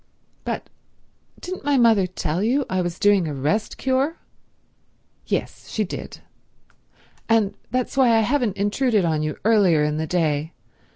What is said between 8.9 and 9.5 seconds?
on you